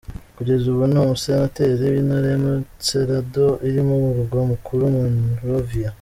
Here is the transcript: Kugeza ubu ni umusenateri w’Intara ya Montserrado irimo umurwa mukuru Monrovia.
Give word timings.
Kugeza 0.35 0.63
ubu 0.71 0.83
ni 0.89 0.97
umusenateri 1.03 1.83
w’Intara 1.93 2.27
ya 2.31 2.39
Montserrado 2.43 3.45
irimo 3.67 3.91
umurwa 3.97 4.39
mukuru 4.51 4.81
Monrovia. 4.95 5.91